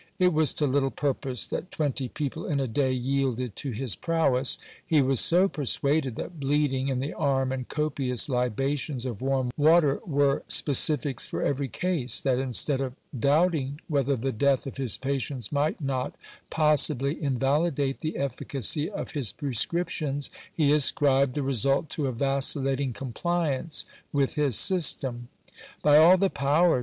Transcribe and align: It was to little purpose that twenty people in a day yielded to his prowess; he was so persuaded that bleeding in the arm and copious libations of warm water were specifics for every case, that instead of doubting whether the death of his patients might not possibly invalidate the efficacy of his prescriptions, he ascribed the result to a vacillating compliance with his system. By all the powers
It 0.17 0.33
was 0.33 0.51
to 0.55 0.65
little 0.65 0.89
purpose 0.89 1.45
that 1.45 1.69
twenty 1.69 2.09
people 2.09 2.47
in 2.47 2.59
a 2.59 2.67
day 2.67 2.91
yielded 2.91 3.55
to 3.57 3.69
his 3.69 3.95
prowess; 3.95 4.57
he 4.83 4.99
was 4.99 5.19
so 5.19 5.47
persuaded 5.47 6.15
that 6.15 6.39
bleeding 6.39 6.87
in 6.87 6.99
the 6.99 7.13
arm 7.13 7.51
and 7.51 7.69
copious 7.69 8.27
libations 8.27 9.05
of 9.05 9.21
warm 9.21 9.51
water 9.57 9.99
were 10.03 10.41
specifics 10.47 11.27
for 11.27 11.43
every 11.43 11.67
case, 11.67 12.19
that 12.19 12.39
instead 12.39 12.81
of 12.81 12.95
doubting 13.19 13.79
whether 13.87 14.15
the 14.15 14.31
death 14.31 14.65
of 14.65 14.77
his 14.77 14.97
patients 14.97 15.51
might 15.51 15.79
not 15.79 16.15
possibly 16.49 17.21
invalidate 17.21 17.99
the 17.99 18.17
efficacy 18.17 18.89
of 18.89 19.11
his 19.11 19.31
prescriptions, 19.31 20.31
he 20.51 20.71
ascribed 20.71 21.35
the 21.35 21.43
result 21.43 21.91
to 21.91 22.07
a 22.07 22.11
vacillating 22.11 22.91
compliance 22.91 23.85
with 24.11 24.33
his 24.33 24.57
system. 24.57 25.27
By 25.83 25.97
all 25.99 26.17
the 26.17 26.31
powers 26.31 26.79